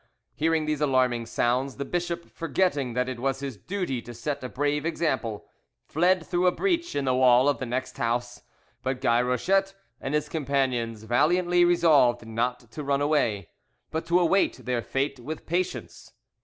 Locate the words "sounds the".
1.27-1.85